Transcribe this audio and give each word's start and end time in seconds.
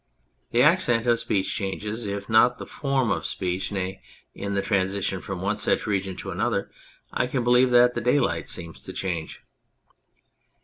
The 0.49 0.63
accent 0.63 1.05
of 1.05 1.19
speech 1.19 1.55
changes, 1.55 2.07
if 2.07 2.27
not 2.27 2.57
the 2.57 2.65
form 2.65 3.11
of 3.11 3.23
speech; 3.23 3.71
nay, 3.71 4.01
in 4.33 4.55
the 4.55 4.63
transition 4.63 5.21
from 5.21 5.43
one 5.43 5.57
such 5.57 5.85
region 5.85 6.15
to 6.17 6.31
another 6.31 6.71
I 7.13 7.27
can 7.27 7.43
believe 7.43 7.69
that 7.69 7.93
the 7.93 8.01
daylight 8.01 8.49
seems 8.49 8.81
to 8.81 8.93
change. 8.93 9.43